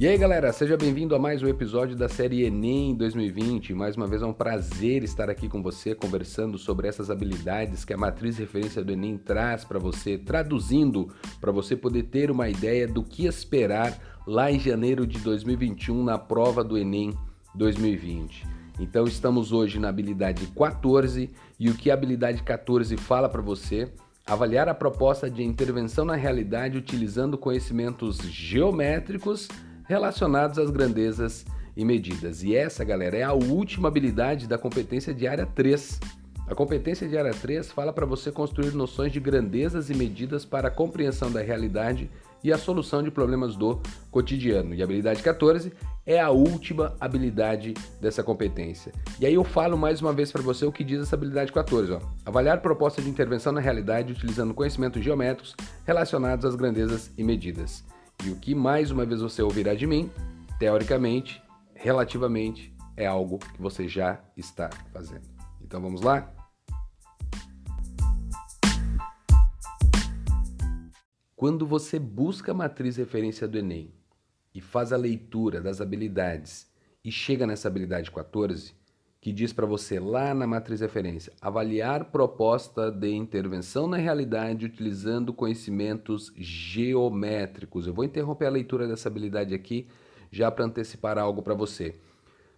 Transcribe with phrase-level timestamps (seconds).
[0.00, 3.74] E aí galera, seja bem-vindo a mais um episódio da série Enem 2020.
[3.74, 7.92] Mais uma vez é um prazer estar aqui com você conversando sobre essas habilidades que
[7.92, 11.08] a matriz referência do Enem traz para você, traduzindo
[11.40, 16.16] para você poder ter uma ideia do que esperar lá em janeiro de 2021 na
[16.16, 17.12] prova do Enem
[17.56, 18.46] 2020.
[18.78, 23.90] Então estamos hoje na habilidade 14 e o que a habilidade 14 fala para você?
[24.24, 29.48] Avaliar a proposta de intervenção na realidade utilizando conhecimentos geométricos
[29.88, 32.42] relacionados às grandezas e medidas.
[32.42, 35.98] E essa, galera, é a última habilidade da competência de área 3.
[36.46, 40.68] A competência de área 3 fala para você construir noções de grandezas e medidas para
[40.68, 42.10] a compreensão da realidade
[42.42, 43.80] e a solução de problemas do
[44.10, 44.74] cotidiano.
[44.74, 45.72] E a habilidade 14
[46.06, 48.92] é a última habilidade dessa competência.
[49.20, 51.92] E aí eu falo mais uma vez para você o que diz essa habilidade 14.
[51.92, 52.00] Ó.
[52.24, 57.84] Avaliar proposta de intervenção na realidade utilizando conhecimentos geométricos relacionados às grandezas e medidas.
[58.24, 60.10] E o que mais uma vez você ouvirá de mim,
[60.58, 61.42] teoricamente,
[61.74, 65.28] relativamente, é algo que você já está fazendo.
[65.60, 66.34] Então vamos lá?
[71.36, 73.94] Quando você busca a matriz referência do Enem
[74.52, 76.68] e faz a leitura das habilidades
[77.04, 78.74] e chega nessa habilidade 14,
[79.20, 85.32] que diz para você lá na matriz referência avaliar proposta de intervenção na realidade utilizando
[85.32, 87.86] conhecimentos geométricos.
[87.86, 89.88] Eu vou interromper a leitura dessa habilidade aqui
[90.30, 91.96] já para antecipar algo para você.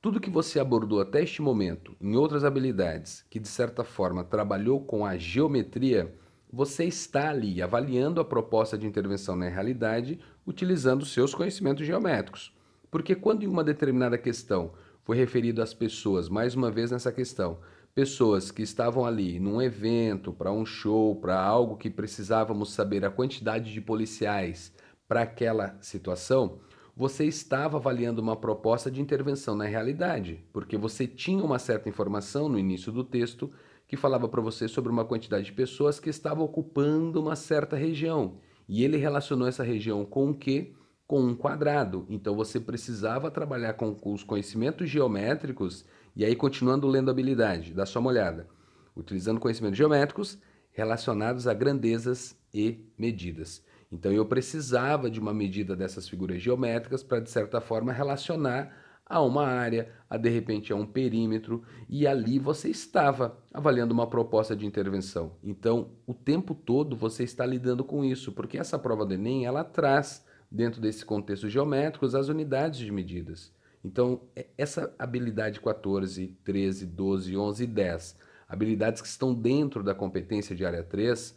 [0.00, 4.80] Tudo que você abordou até este momento em outras habilidades que de certa forma trabalhou
[4.80, 6.12] com a geometria,
[6.52, 12.54] você está ali avaliando a proposta de intervenção na realidade utilizando seus conhecimentos geométricos.
[12.90, 14.72] Porque quando em uma determinada questão
[15.04, 17.58] foi referido às pessoas, mais uma vez nessa questão,
[17.94, 23.10] pessoas que estavam ali num evento, para um show, para algo que precisávamos saber a
[23.10, 24.72] quantidade de policiais
[25.06, 26.60] para aquela situação,
[26.96, 32.48] você estava avaliando uma proposta de intervenção na realidade, porque você tinha uma certa informação
[32.48, 33.50] no início do texto
[33.86, 38.38] que falava para você sobre uma quantidade de pessoas que estavam ocupando uma certa região.
[38.68, 40.72] E ele relacionou essa região com o quê?
[41.12, 42.06] Com um quadrado.
[42.08, 45.84] Então você precisava trabalhar com, os conhecimentos geométricos
[46.16, 48.48] e aí continuando lendo habilidade, dá só uma olhada.
[48.96, 50.38] Utilizando conhecimentos geométricos
[50.70, 53.62] relacionados a grandezas e medidas.
[53.92, 58.74] Então eu precisava de uma medida dessas figuras geométricas para de certa forma relacionar
[59.04, 64.06] a uma área, a de repente a um perímetro, e ali você estava avaliando uma
[64.06, 65.32] proposta de intervenção.
[65.44, 69.62] Então, o tempo todo você está lidando com isso, porque essa prova do ENEM, ela
[69.62, 73.52] traz dentro desse contexto geométrico, as unidades de medidas.
[73.84, 78.18] Então, é, essa habilidade 14, 13, 12, 11 e 10,
[78.48, 81.36] habilidades que estão dentro da competência de área 3,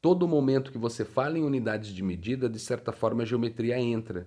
[0.00, 4.26] todo momento que você fala em unidades de medida, de certa forma a geometria entra.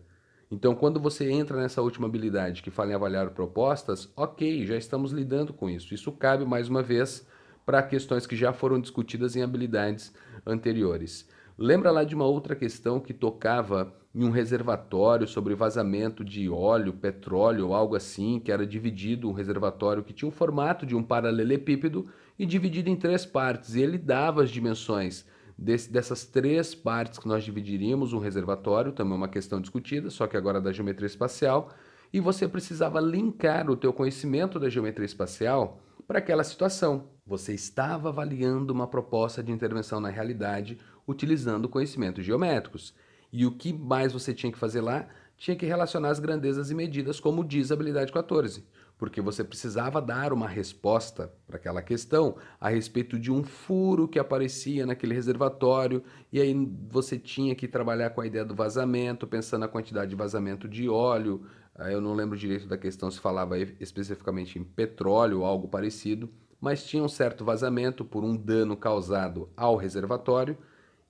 [0.50, 5.12] Então, quando você entra nessa última habilidade que fala em avaliar propostas, ok, já estamos
[5.12, 5.94] lidando com isso.
[5.94, 7.28] Isso cabe, mais uma vez,
[7.66, 10.14] para questões que já foram discutidas em habilidades
[10.46, 11.28] anteriores.
[11.58, 16.92] Lembra lá de uma outra questão que tocava em um reservatório sobre vazamento de óleo,
[16.92, 22.10] petróleo, algo assim, que era dividido, um reservatório que tinha o formato de um paralelepípedo
[22.38, 23.76] e dividido em três partes.
[23.76, 25.24] E ele dava as dimensões
[25.56, 30.26] desse, dessas três partes que nós dividiríamos um reservatório, também é uma questão discutida, só
[30.26, 31.70] que agora da geometria espacial,
[32.12, 37.10] e você precisava linkar o teu conhecimento da geometria espacial para aquela situação.
[37.24, 42.96] Você estava avaliando uma proposta de intervenção na realidade utilizando conhecimentos geométricos.
[43.32, 45.08] E o que mais você tinha que fazer lá?
[45.38, 48.66] Tinha que relacionar as grandezas e medidas, como diz a habilidade 14,
[48.98, 54.18] porque você precisava dar uma resposta para aquela questão a respeito de um furo que
[54.18, 56.56] aparecia naquele reservatório, e aí
[56.90, 60.90] você tinha que trabalhar com a ideia do vazamento, pensando na quantidade de vazamento de
[60.90, 61.46] óleo.
[61.78, 66.28] Eu não lembro direito da questão se falava especificamente em petróleo ou algo parecido,
[66.60, 70.58] mas tinha um certo vazamento por um dano causado ao reservatório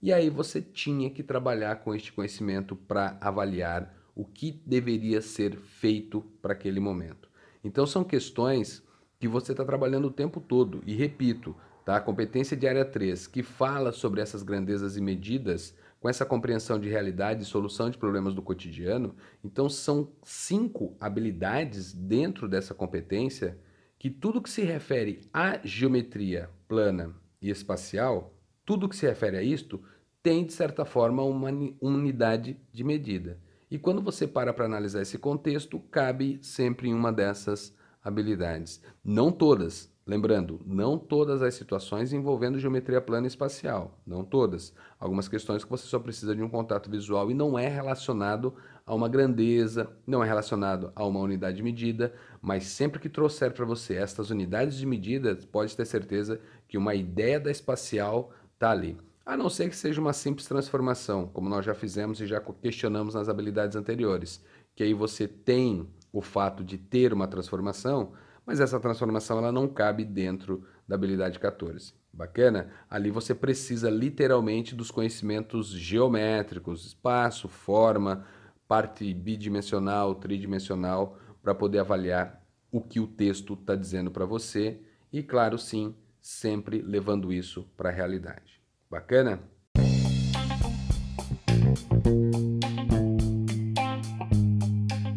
[0.01, 5.57] e aí você tinha que trabalhar com este conhecimento para avaliar o que deveria ser
[5.57, 7.29] feito para aquele momento.
[7.63, 8.83] Então são questões
[9.19, 10.81] que você está trabalhando o tempo todo.
[10.85, 11.55] E repito,
[11.85, 11.97] tá?
[11.97, 16.79] a competência de área 3, que fala sobre essas grandezas e medidas, com essa compreensão
[16.79, 23.57] de realidade e solução de problemas do cotidiano, então são cinco habilidades dentro dessa competência
[23.97, 28.36] que tudo que se refere à geometria plana e espacial
[28.67, 29.81] tudo que se refere a isto
[30.21, 31.49] tem, de certa forma, uma
[31.79, 33.39] unidade de medida.
[33.71, 37.73] E quando você para para analisar esse contexto, cabe sempre em uma dessas
[38.03, 38.83] habilidades.
[39.05, 44.73] Não todas, Lembrando, não todas as situações envolvendo geometria plana espacial, não todas.
[44.97, 48.55] Algumas questões que você só precisa de um contato visual e não é relacionado
[48.85, 53.51] a uma grandeza, não é relacionado a uma unidade de medida, mas sempre que trouxer
[53.51, 58.71] para você estas unidades de medida, pode ter certeza que uma ideia da espacial está
[58.71, 58.97] ali.
[59.23, 63.13] A não ser que seja uma simples transformação, como nós já fizemos e já questionamos
[63.13, 64.43] nas habilidades anteriores,
[64.75, 68.13] que aí você tem o fato de ter uma transformação,
[68.45, 71.93] mas essa transformação ela não cabe dentro da habilidade 14.
[72.11, 72.71] Bacana?
[72.89, 78.25] Ali você precisa literalmente dos conhecimentos geométricos, espaço, forma,
[78.67, 84.81] parte bidimensional, tridimensional, para poder avaliar o que o texto está dizendo para você
[85.11, 85.93] e, claro, sim,
[86.27, 88.61] sempre levando isso para a realidade.
[88.91, 89.39] Bacana?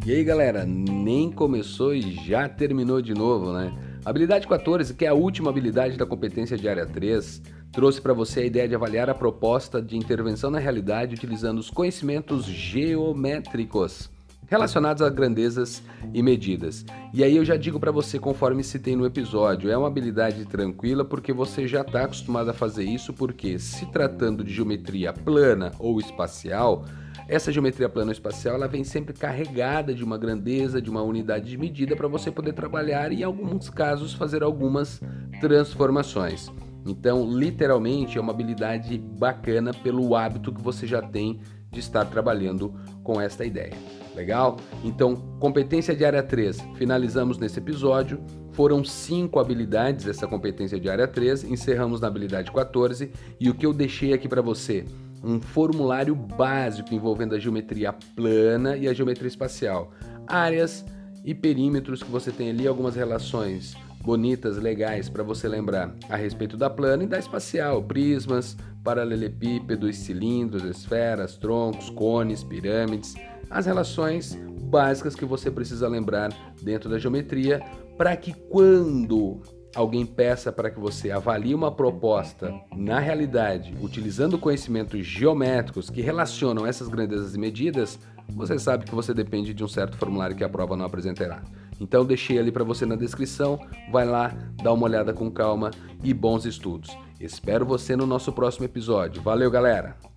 [0.07, 3.73] E aí, galera, nem começou e já terminou de novo, né?
[4.05, 7.43] Habilidade 14, que é a última habilidade da competência de área 3,
[7.73, 11.71] trouxe para você a ideia de avaliar a proposta de intervenção na realidade utilizando os
[11.71, 14.09] conhecimentos geométricos
[14.51, 15.81] relacionados a grandezas
[16.13, 16.85] e medidas.
[17.15, 21.05] E aí eu já digo para você, conforme citei no episódio, é uma habilidade tranquila
[21.05, 26.01] porque você já está acostumado a fazer isso, porque se tratando de geometria plana ou
[26.01, 26.85] espacial,
[27.29, 31.95] essa geometria plano-espacial ela vem sempre carregada de uma grandeza, de uma unidade de medida
[31.95, 35.01] para você poder trabalhar e, em alguns casos, fazer algumas
[35.41, 36.51] transformações.
[36.85, 42.75] Então, literalmente, é uma habilidade bacana pelo hábito que você já tem de estar trabalhando
[43.05, 43.75] com esta ideia.
[44.15, 44.57] Legal?
[44.85, 48.21] Então, competência de área 3, finalizamos nesse episódio.
[48.53, 53.65] Foram cinco habilidades essa competência de área 3, encerramos na habilidade 14 e o que
[53.65, 54.85] eu deixei aqui para você
[55.23, 59.93] um formulário básico envolvendo a geometria plana e a geometria espacial.
[60.27, 60.85] Áreas
[61.25, 66.57] e perímetros que você tem ali, algumas relações bonitas, legais para você lembrar a respeito
[66.57, 73.15] da plana e da espacial, prismas, paralelepípedos, cilindros, esferas, troncos, cones, pirâmides,
[73.51, 76.33] as relações básicas que você precisa lembrar
[76.63, 77.61] dentro da geometria
[77.99, 79.41] para que quando
[79.75, 86.67] alguém peça para que você avalie uma proposta na realidade, utilizando conhecimentos geométricos que relacionam
[86.67, 87.99] essas grandezas e medidas,
[88.29, 91.43] você sabe que você depende de um certo formulário que a prova não apresentará.
[91.81, 93.59] Então deixei ali para você na descrição,
[93.91, 95.71] vai lá, dá uma olhada com calma
[96.05, 96.97] e bons estudos.
[97.19, 99.23] Espero você no nosso próximo episódio.
[99.23, 100.10] Valeu, galera!